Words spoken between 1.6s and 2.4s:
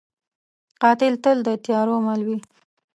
تیارو مل وي